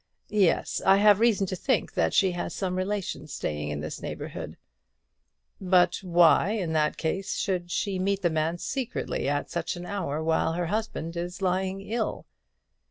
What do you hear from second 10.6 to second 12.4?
husband is lying ill?"